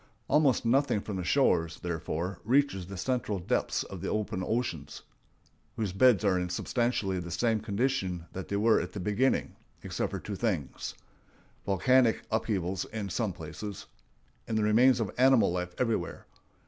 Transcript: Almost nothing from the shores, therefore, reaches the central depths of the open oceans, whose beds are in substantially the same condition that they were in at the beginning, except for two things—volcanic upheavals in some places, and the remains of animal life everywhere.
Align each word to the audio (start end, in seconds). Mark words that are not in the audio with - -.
Almost 0.27 0.65
nothing 0.65 0.99
from 1.01 1.17
the 1.17 1.23
shores, 1.23 1.77
therefore, 1.79 2.39
reaches 2.43 2.87
the 2.87 2.97
central 2.97 3.37
depths 3.37 3.83
of 3.83 4.01
the 4.01 4.07
open 4.09 4.41
oceans, 4.43 5.03
whose 5.75 5.93
beds 5.93 6.25
are 6.25 6.39
in 6.39 6.49
substantially 6.49 7.19
the 7.19 7.29
same 7.29 7.59
condition 7.59 8.25
that 8.33 8.47
they 8.47 8.55
were 8.55 8.79
in 8.79 8.83
at 8.85 8.93
the 8.93 8.99
beginning, 8.99 9.55
except 9.83 10.09
for 10.09 10.19
two 10.19 10.35
things—volcanic 10.35 12.23
upheavals 12.31 12.83
in 12.85 13.09
some 13.09 13.31
places, 13.31 13.85
and 14.47 14.57
the 14.57 14.63
remains 14.63 14.99
of 14.99 15.11
animal 15.19 15.51
life 15.51 15.75
everywhere. 15.77 16.25